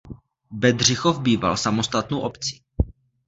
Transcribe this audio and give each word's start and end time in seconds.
Bedřichov 0.51 1.21
býval 1.21 1.53
samostatnou 1.57 2.19
obcí. 2.25 2.63